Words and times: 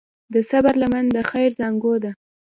د 0.33 0.35
صبر 0.49 0.73
لمن 0.81 1.05
د 1.15 1.17
خیر 1.29 1.49
زانګو 1.59 1.95
ده. 2.03 2.11